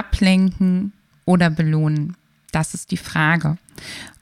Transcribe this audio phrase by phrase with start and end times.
[0.00, 0.92] ablenken
[1.26, 2.16] oder belohnen?
[2.52, 3.58] Das ist die Frage.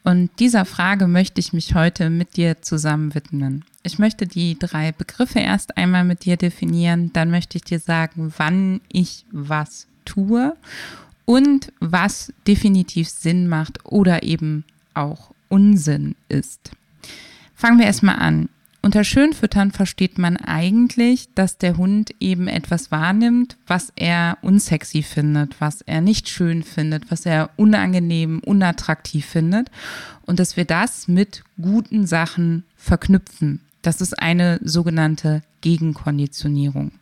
[0.05, 3.65] Und dieser Frage möchte ich mich heute mit dir zusammen widmen.
[3.83, 8.33] Ich möchte die drei Begriffe erst einmal mit dir definieren, dann möchte ich dir sagen,
[8.37, 10.57] wann ich was tue
[11.25, 14.65] und was definitiv Sinn macht oder eben
[14.95, 16.73] auch Unsinn ist.
[17.55, 18.49] Fangen wir erstmal an.
[18.89, 25.61] Unter Schönfüttern versteht man eigentlich, dass der Hund eben etwas wahrnimmt, was er unsexy findet,
[25.61, 29.71] was er nicht schön findet, was er unangenehm, unattraktiv findet
[30.25, 33.61] und dass wir das mit guten Sachen verknüpfen.
[33.83, 36.93] Das ist eine sogenannte Gegenkonditionierung.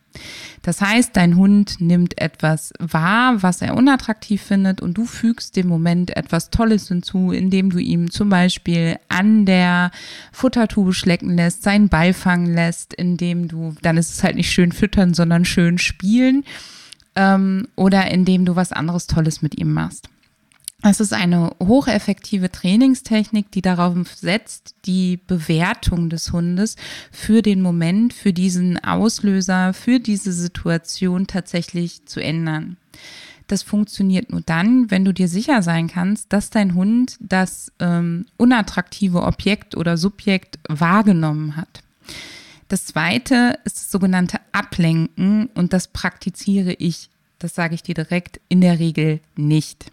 [0.61, 5.67] Das heißt, dein Hund nimmt etwas wahr, was er unattraktiv findet und du fügst dem
[5.67, 9.91] Moment etwas Tolles hinzu, indem du ihm zum Beispiel an der
[10.31, 14.71] Futtertube schlecken lässt, seinen Ball fangen lässt, indem du, dann ist es halt nicht schön
[14.71, 16.43] füttern, sondern schön spielen
[17.15, 20.09] ähm, oder indem du was anderes Tolles mit ihm machst.
[20.83, 26.75] Es ist eine hocheffektive Trainingstechnik, die darauf setzt, die Bewertung des Hundes
[27.11, 32.77] für den Moment, für diesen Auslöser, für diese Situation tatsächlich zu ändern.
[33.47, 38.25] Das funktioniert nur dann, wenn du dir sicher sein kannst, dass dein Hund das ähm,
[38.35, 41.81] unattraktive Objekt oder Subjekt wahrgenommen hat.
[42.67, 48.41] Das zweite ist das sogenannte Ablenken und das praktiziere ich, das sage ich dir direkt,
[48.49, 49.91] in der Regel nicht.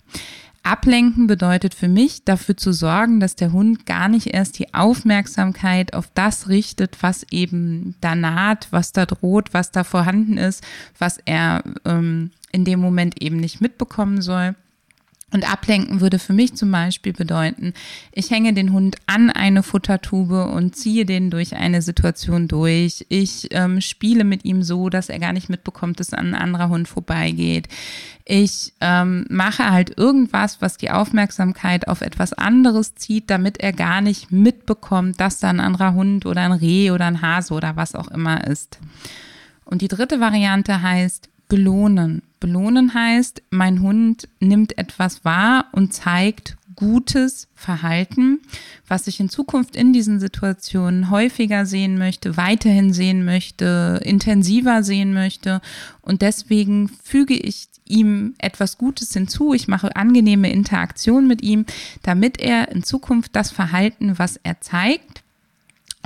[0.64, 5.92] Ablenken bedeutet für mich, dafür zu sorgen, dass der Hund gar nicht erst die Aufmerksamkeit
[5.92, 10.64] auf das richtet, was eben da naht, was da droht, was da vorhanden ist,
[10.98, 14.54] was er ähm, in dem Moment eben nicht mitbekommen soll.
[15.32, 17.74] Und ablenken würde für mich zum Beispiel bedeuten,
[18.12, 23.04] ich hänge den Hund an eine Futtertube und ziehe den durch eine Situation durch.
[23.08, 26.86] Ich ähm, spiele mit ihm so, dass er gar nicht mitbekommt, dass ein anderer Hund
[26.86, 27.68] vorbeigeht.
[28.24, 34.02] Ich ähm, mache halt irgendwas, was die Aufmerksamkeit auf etwas anderes zieht, damit er gar
[34.02, 37.94] nicht mitbekommt, dass da ein anderer Hund oder ein Reh oder ein Hase oder was
[37.96, 38.78] auch immer ist.
[39.64, 42.22] Und die dritte Variante heißt belohnen.
[42.44, 48.40] Belohnen heißt, mein Hund nimmt etwas wahr und zeigt gutes Verhalten,
[48.86, 55.14] was ich in Zukunft in diesen Situationen häufiger sehen möchte, weiterhin sehen möchte, intensiver sehen
[55.14, 55.62] möchte.
[56.02, 59.54] Und deswegen füge ich ihm etwas Gutes hinzu.
[59.54, 61.64] Ich mache angenehme Interaktion mit ihm,
[62.02, 65.22] damit er in Zukunft das Verhalten, was er zeigt,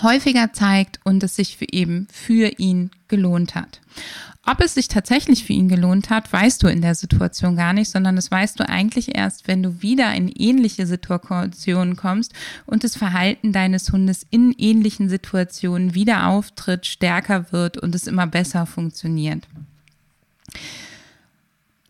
[0.00, 3.80] häufiger zeigt und es sich für eben für ihn gelohnt hat.
[4.50, 7.90] Ob es sich tatsächlich für ihn gelohnt hat, weißt du in der Situation gar nicht,
[7.90, 12.32] sondern das weißt du eigentlich erst, wenn du wieder in ähnliche Situationen kommst
[12.64, 18.26] und das Verhalten deines Hundes in ähnlichen Situationen wieder auftritt, stärker wird und es immer
[18.26, 19.46] besser funktioniert.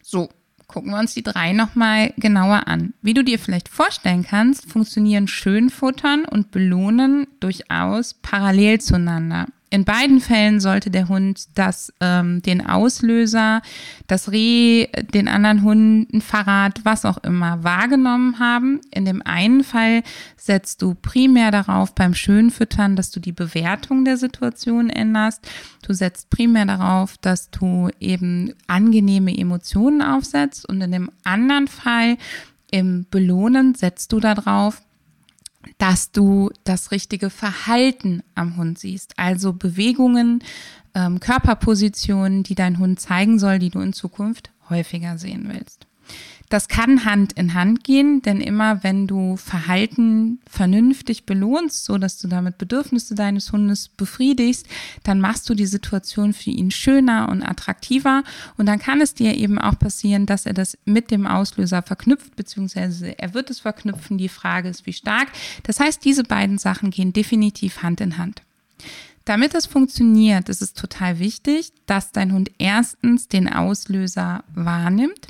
[0.03, 0.29] So,
[0.67, 2.93] gucken wir uns die drei nochmal genauer an.
[3.03, 9.47] Wie du dir vielleicht vorstellen kannst, funktionieren Schönfuttern und Belohnen durchaus parallel zueinander.
[9.71, 13.61] In beiden Fällen sollte der Hund das, ähm, den Auslöser,
[14.07, 18.81] das Reh, den anderen Hund, ein Fahrrad, was auch immer wahrgenommen haben.
[18.91, 20.03] In dem einen Fall
[20.37, 25.47] setzt du primär darauf beim Schönfüttern, dass du die Bewertung der Situation änderst.
[25.83, 30.67] Du setzt primär darauf, dass du eben angenehme Emotionen aufsetzt.
[30.67, 32.17] Und in dem anderen Fall
[32.71, 34.81] im Belohnen setzt du darauf,
[35.77, 39.19] dass du das richtige Verhalten am Hund siehst.
[39.19, 40.43] Also Bewegungen,
[40.95, 45.87] ähm, Körperpositionen, die dein Hund zeigen soll, die du in Zukunft häufiger sehen willst.
[46.49, 52.19] Das kann Hand in Hand gehen, denn immer wenn du Verhalten vernünftig belohnst, so dass
[52.19, 54.67] du damit Bedürfnisse deines Hundes befriedigst,
[55.03, 58.25] dann machst du die Situation für ihn schöner und attraktiver
[58.57, 62.35] und dann kann es dir eben auch passieren, dass er das mit dem Auslöser verknüpft,
[62.37, 64.17] beziehungsweise er wird es verknüpfen.
[64.17, 65.29] Die Frage ist, wie stark.
[65.65, 68.43] Das heißt, diese beiden Sachen gehen definitiv Hand in Hand.
[69.27, 75.29] Damit das funktioniert, ist es total wichtig, dass dein Hund erstens den Auslöser wahrnimmt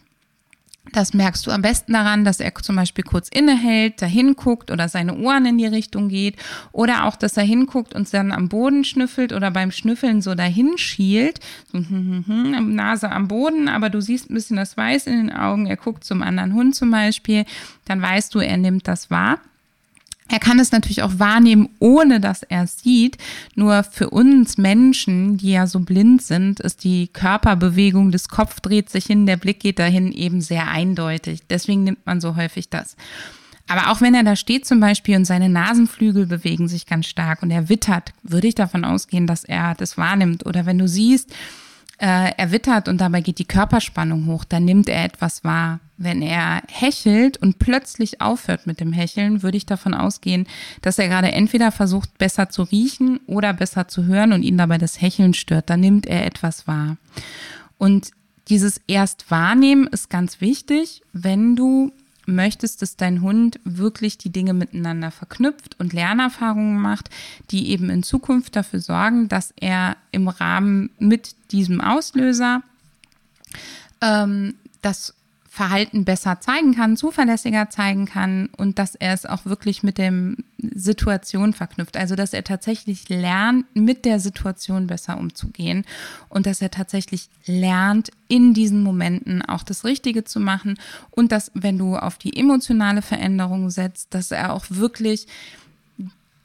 [0.92, 4.88] Das merkst du am besten daran, dass er zum Beispiel kurz innehält, dahin guckt oder
[4.88, 6.36] seine Ohren in die Richtung geht
[6.72, 10.78] oder auch, dass er hinguckt und dann am Boden schnüffelt oder beim Schnüffeln so dahin
[10.78, 11.40] schielt,
[11.72, 15.32] hm, hm, hm, Nase am Boden, aber du siehst ein bisschen das Weiß in den
[15.32, 17.44] Augen, er guckt zum anderen Hund zum Beispiel,
[17.84, 19.38] dann weißt du, er nimmt das wahr.
[20.30, 23.16] Er kann es natürlich auch wahrnehmen, ohne dass er es sieht.
[23.54, 28.90] Nur für uns Menschen, die ja so blind sind, ist die Körperbewegung des Kopf dreht
[28.90, 31.40] sich hin, der Blick geht dahin eben sehr eindeutig.
[31.48, 32.96] Deswegen nimmt man so häufig das.
[33.68, 37.42] Aber auch wenn er da steht zum Beispiel und seine Nasenflügel bewegen sich ganz stark
[37.42, 40.46] und er wittert, würde ich davon ausgehen, dass er das wahrnimmt.
[40.46, 41.34] Oder wenn du siehst,
[41.98, 45.80] äh, er wittert und dabei geht die Körperspannung hoch, dann nimmt er etwas wahr.
[45.96, 50.46] Wenn er hechelt und plötzlich aufhört mit dem Hecheln, würde ich davon ausgehen,
[50.80, 54.78] dass er gerade entweder versucht, besser zu riechen oder besser zu hören und ihn dabei
[54.78, 55.70] das Hecheln stört.
[55.70, 56.96] Dann nimmt er etwas wahr.
[57.78, 58.12] Und
[58.48, 61.92] dieses erst wahrnehmen ist ganz wichtig, wenn du
[62.28, 67.10] möchtest, dass dein Hund wirklich die Dinge miteinander verknüpft und Lernerfahrungen macht,
[67.50, 72.62] die eben in Zukunft dafür sorgen, dass er im Rahmen mit diesem Auslöser
[74.00, 75.14] ähm, das
[75.58, 80.12] Verhalten besser zeigen kann, zuverlässiger zeigen kann und dass er es auch wirklich mit der
[80.62, 81.96] Situation verknüpft.
[81.96, 85.84] Also dass er tatsächlich lernt, mit der Situation besser umzugehen
[86.28, 90.78] und dass er tatsächlich lernt, in diesen Momenten auch das Richtige zu machen
[91.10, 95.26] und dass, wenn du auf die emotionale Veränderung setzt, dass er auch wirklich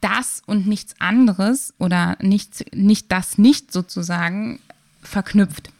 [0.00, 4.58] das und nichts anderes oder nicht, nicht das nicht sozusagen
[5.02, 5.70] verknüpft.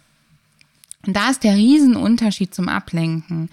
[1.06, 3.50] Da ist der Riesenunterschied zum Ablenken.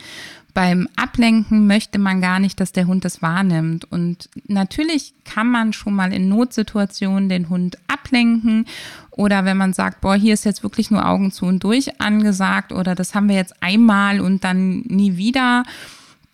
[0.53, 3.89] Beim Ablenken möchte man gar nicht, dass der Hund das wahrnimmt.
[3.89, 8.65] Und natürlich kann man schon mal in Notsituationen den Hund ablenken.
[9.11, 12.73] Oder wenn man sagt, boah, hier ist jetzt wirklich nur Augen zu und durch angesagt.
[12.73, 15.63] Oder das haben wir jetzt einmal und dann nie wieder.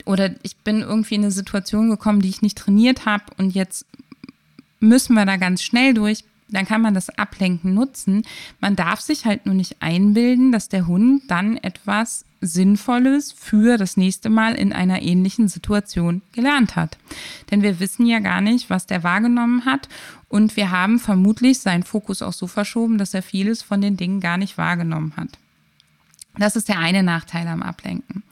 [0.05, 3.25] Oder ich bin irgendwie in eine Situation gekommen, die ich nicht trainiert habe.
[3.37, 3.85] Und jetzt
[4.79, 8.23] müssen wir da ganz schnell durch dann kann man das Ablenken nutzen.
[8.59, 13.97] Man darf sich halt nur nicht einbilden, dass der Hund dann etwas Sinnvolles für das
[13.97, 16.97] nächste Mal in einer ähnlichen Situation gelernt hat.
[17.49, 19.89] Denn wir wissen ja gar nicht, was der wahrgenommen hat
[20.29, 24.19] und wir haben vermutlich seinen Fokus auch so verschoben, dass er vieles von den Dingen
[24.19, 25.29] gar nicht wahrgenommen hat.
[26.37, 28.23] Das ist der eine Nachteil am Ablenken.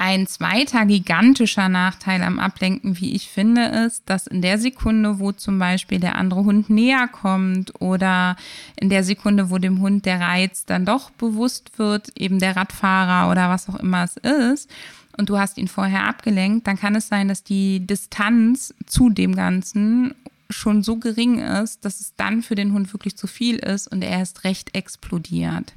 [0.00, 5.32] Ein zweiter gigantischer Nachteil am Ablenken, wie ich finde, ist, dass in der Sekunde, wo
[5.32, 8.36] zum Beispiel der andere Hund näher kommt oder
[8.76, 13.28] in der Sekunde, wo dem Hund der Reiz dann doch bewusst wird, eben der Radfahrer
[13.28, 14.70] oder was auch immer es ist,
[15.16, 19.34] und du hast ihn vorher abgelenkt, dann kann es sein, dass die Distanz zu dem
[19.34, 20.14] Ganzen
[20.48, 24.02] schon so gering ist, dass es dann für den Hund wirklich zu viel ist und
[24.02, 25.74] er ist recht explodiert.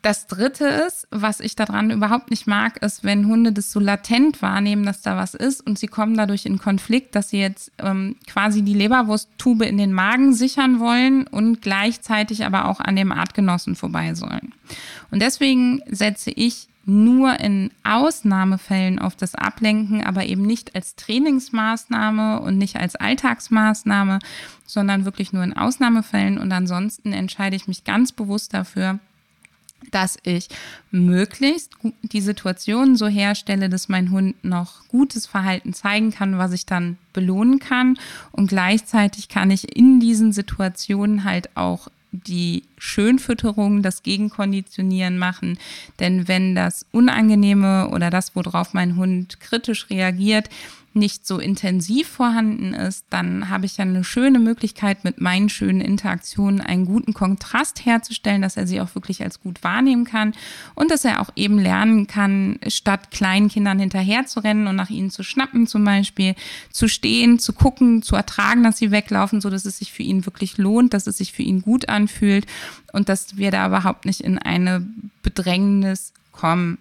[0.00, 4.40] Das dritte ist, was ich daran überhaupt nicht mag, ist, wenn Hunde das so latent
[4.42, 8.14] wahrnehmen, dass da was ist und sie kommen dadurch in Konflikt, dass sie jetzt ähm,
[8.28, 13.74] quasi die Leberwursttube in den Magen sichern wollen und gleichzeitig aber auch an dem Artgenossen
[13.74, 14.54] vorbei sollen.
[15.10, 22.40] Und deswegen setze ich nur in Ausnahmefällen auf das Ablenken, aber eben nicht als Trainingsmaßnahme
[22.40, 24.20] und nicht als Alltagsmaßnahme,
[24.64, 26.38] sondern wirklich nur in Ausnahmefällen.
[26.38, 29.00] Und ansonsten entscheide ich mich ganz bewusst dafür,
[29.90, 30.48] dass ich
[30.90, 31.72] möglichst
[32.02, 36.98] die Situation so herstelle, dass mein Hund noch gutes Verhalten zeigen kann, was ich dann
[37.12, 37.98] belohnen kann.
[38.32, 45.58] Und gleichzeitig kann ich in diesen Situationen halt auch die Schönfütterung, das Gegenkonditionieren machen.
[46.00, 50.48] Denn wenn das Unangenehme oder das, worauf mein Hund kritisch reagiert,
[50.98, 55.80] nicht so intensiv vorhanden ist, dann habe ich ja eine schöne Möglichkeit, mit meinen schönen
[55.80, 60.34] Interaktionen einen guten Kontrast herzustellen, dass er sie auch wirklich als gut wahrnehmen kann
[60.74, 64.90] und dass er auch eben lernen kann, statt kleinen Kindern hinterher zu rennen und nach
[64.90, 66.34] ihnen zu schnappen zum Beispiel,
[66.70, 70.26] zu stehen, zu gucken, zu ertragen, dass sie weglaufen, so dass es sich für ihn
[70.26, 72.46] wirklich lohnt, dass es sich für ihn gut anfühlt
[72.92, 74.86] und dass wir da überhaupt nicht in eine
[75.22, 76.78] Bedrängnis kommen.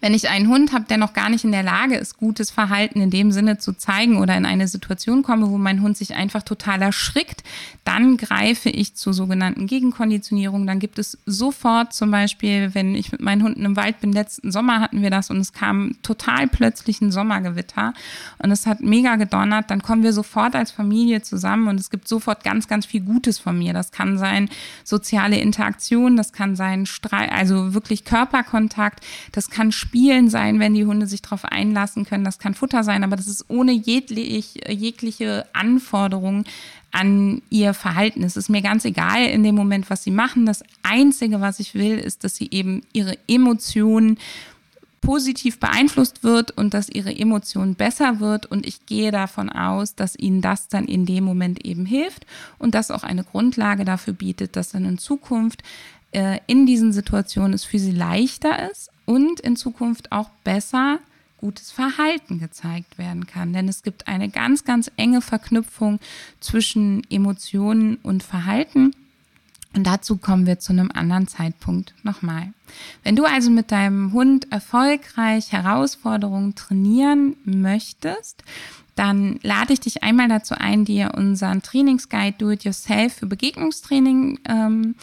[0.00, 3.00] Wenn ich einen Hund habe, der noch gar nicht in der Lage ist, gutes Verhalten
[3.00, 6.42] in dem Sinne zu zeigen oder in eine Situation komme, wo mein Hund sich einfach
[6.42, 7.42] total erschrickt,
[7.84, 10.66] dann greife ich zur sogenannten Gegenkonditionierung.
[10.66, 14.52] Dann gibt es sofort zum Beispiel, wenn ich mit meinen Hunden im Wald bin, letzten
[14.52, 17.92] Sommer hatten wir das und es kam total plötzlich ein Sommergewitter
[18.38, 22.08] und es hat mega gedonnert, dann kommen wir sofort als Familie zusammen und es gibt
[22.08, 23.72] sofort ganz, ganz viel Gutes von mir.
[23.72, 24.48] Das kann sein
[24.84, 30.86] soziale Interaktion, das kann sein Streit, also wirklich Körperkontakt, das kann Spielen sein, wenn die
[30.86, 32.24] Hunde sich darauf einlassen können.
[32.24, 36.44] Das kann Futter sein, aber das ist ohne jeglich, jegliche Anforderung
[36.90, 38.24] an ihr Verhalten.
[38.24, 40.46] Es ist mir ganz egal in dem Moment, was sie machen.
[40.46, 44.18] Das Einzige, was ich will, ist, dass sie eben ihre Emotionen
[45.00, 48.46] positiv beeinflusst wird und dass ihre Emotion besser wird.
[48.46, 52.24] Und ich gehe davon aus, dass ihnen das dann in dem Moment eben hilft
[52.58, 55.62] und das auch eine Grundlage dafür bietet, dass dann in Zukunft
[56.12, 60.98] äh, in diesen Situationen es für sie leichter ist und in Zukunft auch besser
[61.38, 63.52] gutes Verhalten gezeigt werden kann.
[63.52, 65.98] Denn es gibt eine ganz, ganz enge Verknüpfung
[66.40, 68.92] zwischen Emotionen und Verhalten.
[69.74, 72.52] Und dazu kommen wir zu einem anderen Zeitpunkt nochmal.
[73.02, 78.44] Wenn du also mit deinem Hund erfolgreich Herausforderungen trainieren möchtest,
[78.94, 84.40] dann lade ich dich einmal dazu ein, dir unseren Trainingsguide Do It Yourself für Begegnungstraining
[84.46, 84.94] ähm,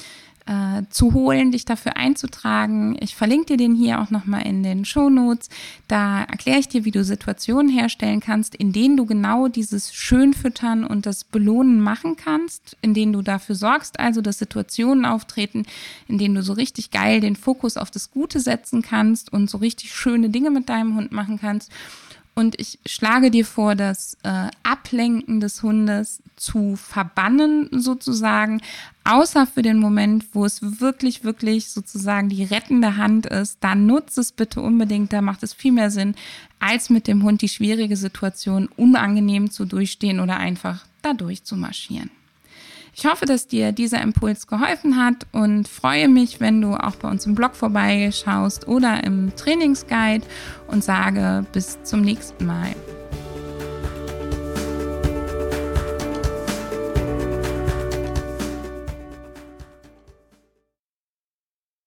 [0.50, 2.98] äh, zu holen, dich dafür einzutragen.
[3.01, 5.48] Ich verlinke dir den hier auch nochmal in den Show Notes.
[5.88, 10.84] Da erkläre ich dir, wie du Situationen herstellen kannst, in denen du genau dieses Schönfüttern
[10.86, 15.68] und das Belohnen machen kannst, in denen du dafür sorgst, also dass Situationen auftreten,
[16.08, 19.60] in denen du so richtig geil den Fokus auf das Gute setzen kannst und so
[19.60, 21.72] richtig schöne Dinge mit deinem Hund machen kannst.
[22.39, 28.62] Und ich schlage dir vor, das äh, Ablenken des Hundes zu verbannen, sozusagen,
[29.03, 33.58] außer für den Moment, wo es wirklich, wirklich sozusagen die rettende Hand ist.
[33.60, 36.15] Dann nutzt es bitte unbedingt, da macht es viel mehr Sinn,
[36.60, 42.10] als mit dem Hund die schwierige Situation unangenehm zu durchstehen oder einfach dadurch zu marschieren.
[42.96, 47.10] Ich hoffe, dass dir dieser Impuls geholfen hat und freue mich, wenn du auch bei
[47.10, 50.25] uns im Blog vorbeischaust oder im Trainingsguide
[50.67, 52.75] und sage bis zum nächsten Mal.